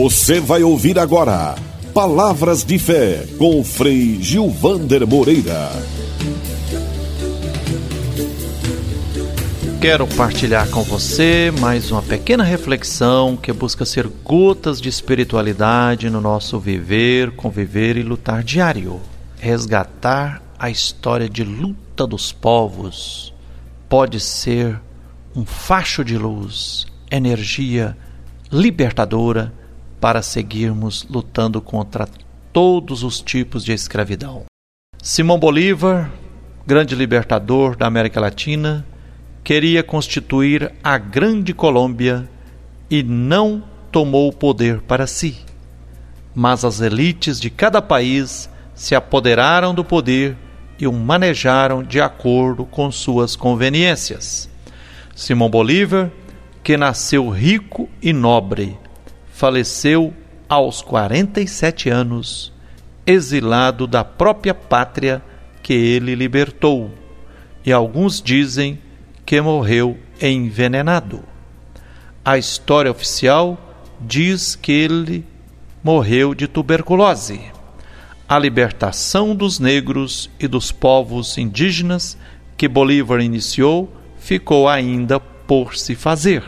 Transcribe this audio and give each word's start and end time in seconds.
Você 0.00 0.38
vai 0.38 0.62
ouvir 0.62 0.96
agora 0.96 1.56
Palavras 1.92 2.62
de 2.62 2.78
Fé 2.78 3.26
com 3.36 3.64
Frei 3.64 4.22
Gilvander 4.22 5.04
Moreira. 5.04 5.70
Quero 9.80 10.06
partilhar 10.06 10.70
com 10.70 10.84
você 10.84 11.52
mais 11.58 11.90
uma 11.90 12.00
pequena 12.00 12.44
reflexão 12.44 13.36
que 13.36 13.52
busca 13.52 13.84
ser 13.84 14.06
gotas 14.22 14.80
de 14.80 14.88
espiritualidade 14.88 16.08
no 16.08 16.20
nosso 16.20 16.60
viver, 16.60 17.32
conviver 17.32 17.96
e 17.96 18.04
lutar 18.04 18.44
diário. 18.44 19.00
Resgatar 19.40 20.40
a 20.56 20.70
história 20.70 21.28
de 21.28 21.42
luta 21.42 22.06
dos 22.06 22.30
povos 22.30 23.34
pode 23.88 24.20
ser 24.20 24.80
um 25.34 25.44
facho 25.44 26.04
de 26.04 26.16
luz, 26.16 26.86
energia 27.10 27.96
libertadora 28.52 29.52
para 30.00 30.22
seguirmos 30.22 31.06
lutando 31.08 31.60
contra 31.60 32.08
todos 32.52 33.02
os 33.02 33.20
tipos 33.20 33.64
de 33.64 33.72
escravidão. 33.72 34.44
Simão 35.00 35.38
Bolívar, 35.38 36.10
grande 36.66 36.94
libertador 36.94 37.76
da 37.76 37.86
América 37.86 38.20
Latina, 38.20 38.86
queria 39.44 39.82
constituir 39.82 40.72
a 40.82 40.98
Grande 40.98 41.54
Colômbia 41.54 42.28
e 42.90 43.02
não 43.02 43.62
tomou 43.90 44.28
o 44.28 44.32
poder 44.32 44.80
para 44.82 45.06
si. 45.06 45.38
Mas 46.34 46.64
as 46.64 46.80
elites 46.80 47.40
de 47.40 47.50
cada 47.50 47.80
país 47.80 48.50
se 48.74 48.94
apoderaram 48.94 49.74
do 49.74 49.84
poder 49.84 50.36
e 50.78 50.86
o 50.86 50.92
manejaram 50.92 51.82
de 51.82 52.00
acordo 52.00 52.64
com 52.64 52.90
suas 52.92 53.34
conveniências. 53.34 54.48
Simão 55.14 55.50
Bolívar, 55.50 56.10
que 56.62 56.76
nasceu 56.76 57.28
rico 57.28 57.88
e 58.00 58.12
nobre, 58.12 58.78
faleceu 59.38 60.12
aos 60.48 60.82
47 60.82 61.88
anos, 61.88 62.52
exilado 63.06 63.86
da 63.86 64.02
própria 64.02 64.52
pátria 64.52 65.22
que 65.62 65.72
ele 65.72 66.16
libertou, 66.16 66.90
e 67.64 67.72
alguns 67.72 68.20
dizem 68.20 68.80
que 69.24 69.40
morreu 69.40 69.96
envenenado. 70.20 71.22
A 72.24 72.36
história 72.36 72.90
oficial 72.90 73.56
diz 74.00 74.56
que 74.56 74.72
ele 74.72 75.24
morreu 75.84 76.34
de 76.34 76.48
tuberculose. 76.48 77.40
A 78.28 78.36
libertação 78.40 79.36
dos 79.36 79.60
negros 79.60 80.28
e 80.40 80.48
dos 80.48 80.72
povos 80.72 81.38
indígenas 81.38 82.18
que 82.56 82.66
Bolívar 82.66 83.20
iniciou 83.20 83.88
ficou 84.18 84.68
ainda 84.68 85.20
por 85.20 85.76
se 85.76 85.94
fazer. 85.94 86.42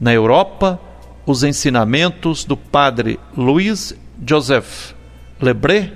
Na 0.00 0.12
Europa, 0.12 0.80
os 1.28 1.44
ensinamentos 1.44 2.44
do 2.46 2.56
padre 2.56 3.20
Louis 3.36 3.94
Joseph 4.26 4.94
Lebré, 5.38 5.92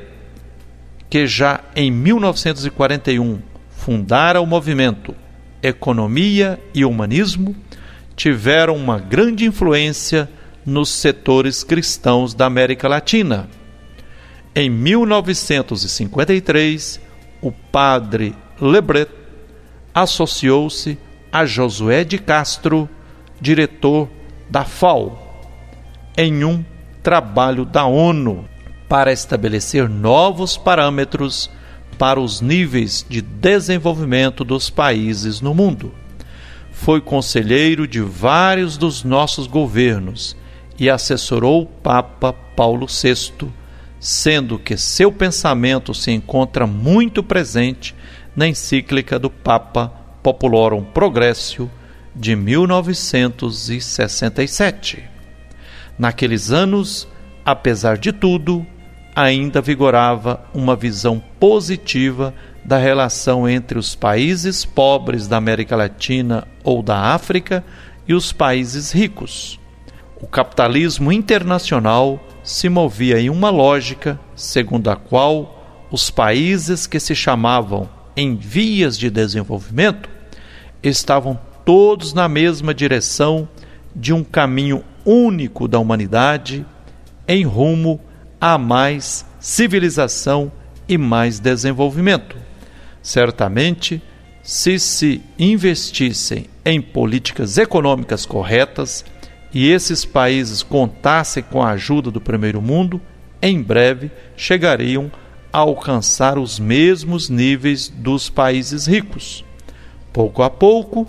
que 1.08 1.26
já 1.26 1.60
em 1.74 1.90
1941 1.90 3.40
fundara 3.70 4.42
o 4.42 4.46
movimento 4.46 5.14
Economia 5.62 6.60
e 6.74 6.84
Humanismo, 6.84 7.56
tiveram 8.14 8.76
uma 8.76 8.98
grande 8.98 9.46
influência 9.46 10.28
nos 10.66 10.90
setores 10.90 11.64
cristãos 11.64 12.34
da 12.34 12.44
América 12.44 12.86
Latina. 12.86 13.48
Em 14.54 14.68
1953, 14.68 17.00
o 17.40 17.50
padre 17.50 18.34
Lebret 18.60 19.08
associou-se 19.94 20.98
a 21.32 21.46
Josué 21.46 22.04
de 22.04 22.18
Castro, 22.18 22.86
diretor 23.40 24.10
da 24.50 24.66
FAO, 24.66 25.21
em 26.16 26.44
um 26.44 26.64
trabalho 27.02 27.64
da 27.64 27.84
ONU 27.84 28.44
para 28.88 29.12
estabelecer 29.12 29.88
novos 29.88 30.56
parâmetros 30.56 31.50
para 31.98 32.20
os 32.20 32.40
níveis 32.40 33.04
de 33.08 33.22
desenvolvimento 33.22 34.44
dos 34.44 34.68
países 34.68 35.40
no 35.40 35.54
mundo. 35.54 35.94
Foi 36.70 37.00
conselheiro 37.00 37.86
de 37.86 38.00
vários 38.00 38.76
dos 38.76 39.04
nossos 39.04 39.46
governos 39.46 40.36
e 40.78 40.90
assessorou 40.90 41.62
o 41.62 41.66
Papa 41.66 42.32
Paulo 42.32 42.86
VI, 42.86 43.48
sendo 44.00 44.58
que 44.58 44.76
seu 44.76 45.12
pensamento 45.12 45.94
se 45.94 46.10
encontra 46.10 46.66
muito 46.66 47.22
presente 47.22 47.94
na 48.34 48.48
encíclica 48.48 49.18
do 49.18 49.28
Papa 49.30 49.92
Populorum 50.22 50.82
Progressio 50.82 51.70
de 52.14 52.34
1967. 52.34 55.11
Naqueles 56.02 56.50
anos, 56.50 57.06
apesar 57.44 57.96
de 57.96 58.10
tudo, 58.10 58.66
ainda 59.14 59.60
vigorava 59.60 60.44
uma 60.52 60.74
visão 60.74 61.22
positiva 61.38 62.34
da 62.64 62.76
relação 62.76 63.48
entre 63.48 63.78
os 63.78 63.94
países 63.94 64.64
pobres 64.64 65.28
da 65.28 65.36
América 65.36 65.76
Latina 65.76 66.44
ou 66.64 66.82
da 66.82 66.98
África 67.14 67.64
e 68.08 68.14
os 68.14 68.32
países 68.32 68.90
ricos. 68.90 69.60
O 70.20 70.26
capitalismo 70.26 71.12
internacional 71.12 72.18
se 72.42 72.68
movia 72.68 73.20
em 73.20 73.30
uma 73.30 73.50
lógica 73.50 74.18
segundo 74.34 74.90
a 74.90 74.96
qual 74.96 75.86
os 75.88 76.10
países 76.10 76.84
que 76.84 76.98
se 76.98 77.14
chamavam 77.14 77.88
em 78.16 78.34
vias 78.34 78.98
de 78.98 79.08
desenvolvimento 79.08 80.10
estavam 80.82 81.38
todos 81.64 82.12
na 82.12 82.28
mesma 82.28 82.74
direção 82.74 83.48
de 83.94 84.12
um 84.12 84.24
caminho 84.24 84.82
único 85.04 85.66
da 85.66 85.78
humanidade 85.78 86.64
em 87.26 87.44
rumo 87.44 88.00
a 88.40 88.58
mais 88.58 89.24
civilização 89.38 90.50
e 90.88 90.98
mais 90.98 91.38
desenvolvimento. 91.38 92.36
Certamente, 93.02 94.02
se 94.42 94.78
se 94.78 95.22
investissem 95.38 96.46
em 96.64 96.80
políticas 96.80 97.58
econômicas 97.58 98.26
corretas 98.26 99.04
e 99.54 99.70
esses 99.70 100.04
países 100.04 100.62
contassem 100.62 101.42
com 101.42 101.62
a 101.62 101.70
ajuda 101.70 102.10
do 102.10 102.20
primeiro 102.20 102.60
mundo, 102.60 103.00
em 103.40 103.60
breve 103.62 104.10
chegariam 104.36 105.10
a 105.52 105.58
alcançar 105.58 106.38
os 106.38 106.58
mesmos 106.58 107.28
níveis 107.28 107.88
dos 107.88 108.30
países 108.30 108.86
ricos. 108.86 109.44
Pouco 110.12 110.42
a 110.42 110.50
pouco, 110.50 111.06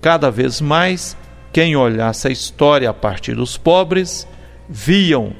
cada 0.00 0.30
vez 0.30 0.60
mais, 0.60 1.16
quem 1.54 1.76
olhasse 1.76 2.26
a 2.26 2.32
história 2.32 2.90
a 2.90 2.92
partir 2.92 3.36
dos 3.36 3.56
pobres, 3.56 4.26
viam 4.68 5.32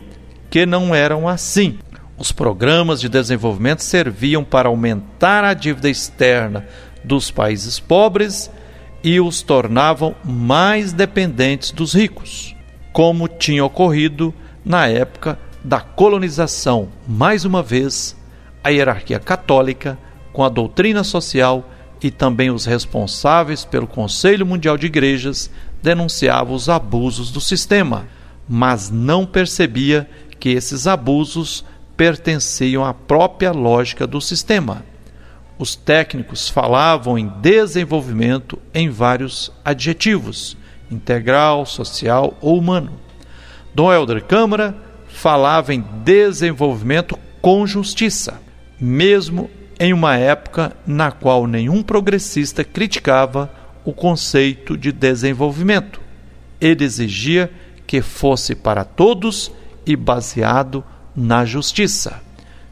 que 0.49 0.65
não 0.65 0.95
eram 0.95 1.29
assim. 1.29 1.77
Os 2.17 2.31
programas 2.31 3.01
de 3.01 3.09
desenvolvimento 3.09 3.81
serviam 3.81 4.45
para 4.45 4.69
aumentar 4.69 5.43
a 5.43 5.53
dívida 5.53 5.91
externa 5.91 6.65
dos 7.03 7.33
países 7.33 7.81
pobres 7.81 8.49
e 9.03 9.19
os 9.19 9.43
tornavam 9.43 10.15
mais 10.25 10.93
dependentes 10.93 11.73
dos 11.73 11.95
ricos, 11.95 12.55
como 12.93 13.27
tinha 13.27 13.65
ocorrido 13.65 14.33
na 14.65 14.87
época 14.87 15.37
da 15.65 15.81
colonização. 15.81 16.91
Mais 17.09 17.45
uma 17.45 17.61
vez, 17.61 18.17
a 18.63 18.69
hierarquia 18.69 19.19
católica, 19.19 19.99
com 20.33 20.45
a 20.45 20.49
doutrina 20.49 21.03
social 21.03 21.69
e 22.01 22.09
também 22.09 22.53
os 22.53 22.67
responsáveis 22.67 23.65
pelo 23.65 23.89
Conselho 23.89 24.47
Mundial 24.47 24.79
de 24.79 24.87
Igrejas 24.87 25.51
denunciavam 25.85 26.55
os 26.55 26.71
abusos 26.71 27.31
do 27.31 27.43
sistema, 27.43 28.07
mas 28.49 28.91
não 28.91 29.27
percebia 29.27 30.09
que 30.41 30.49
esses 30.49 30.87
abusos 30.87 31.63
pertenciam 31.95 32.83
à 32.83 32.95
própria 32.95 33.53
lógica 33.53 34.07
do 34.07 34.19
sistema. 34.19 34.83
Os 35.59 35.77
técnicos 35.77 36.49
falavam 36.49 37.19
em 37.19 37.29
desenvolvimento 37.29 38.59
em 38.73 38.89
vários 38.89 39.53
adjetivos: 39.63 40.57
integral, 40.91 41.67
social 41.67 42.33
ou 42.41 42.59
humano. 42.59 42.93
Dom 43.75 43.93
Helder 43.93 44.25
Câmara 44.25 44.75
falava 45.07 45.75
em 45.75 45.85
desenvolvimento 46.03 47.19
com 47.43 47.67
justiça, 47.67 48.41
mesmo 48.81 49.51
em 49.79 49.93
uma 49.93 50.17
época 50.17 50.75
na 50.87 51.13
qual 51.13 51.47
nenhum 51.47 51.83
progressista 51.83 52.65
criticava 52.65 53.64
o 53.85 53.93
conceito 53.93 54.77
de 54.77 54.91
desenvolvimento. 54.91 56.01
Ele 56.61 56.85
exigia 56.85 57.51
que 57.87 58.01
fosse 58.01 58.55
para 58.55 58.85
todos 58.85 59.53
e 59.85 59.95
baseado 59.95 60.83
na 61.15 61.45
justiça. 61.45 62.23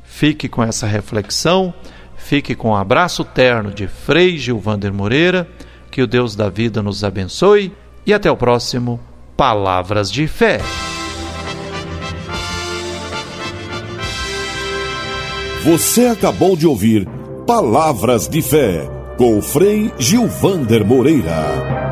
Fique 0.05 0.49
com 0.49 0.63
essa 0.63 0.87
reflexão, 0.87 1.73
fique 2.17 2.55
com 2.55 2.69
o 2.69 2.73
um 2.73 2.77
abraço 2.77 3.25
terno 3.25 3.71
de 3.71 3.87
Frei 3.87 4.39
Gilvander 4.39 4.93
Moreira, 4.93 5.49
que 5.91 6.03
o 6.03 6.07
Deus 6.07 6.35
da 6.35 6.49
vida 6.49 6.83
nos 6.83 7.05
abençoe 7.05 7.73
e 8.07 8.15
até 8.15 8.31
o 8.31 8.37
próximo 8.37 8.99
Palavras 9.37 10.11
de 10.11 10.27
Fé. 10.27 10.61
Você 15.65 16.07
acabou 16.07 16.57
de 16.57 16.67
ouvir 16.67 17.07
Palavras 17.47 18.27
de 18.27 18.43
Fé 18.43 19.02
com 19.23 19.41
Frei 19.41 19.93
Gilvander 20.01 20.85
Moreira. 20.85 21.92